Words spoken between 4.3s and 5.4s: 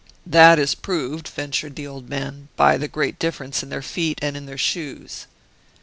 in their shoes."